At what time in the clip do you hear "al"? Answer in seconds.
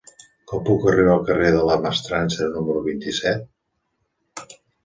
1.15-1.21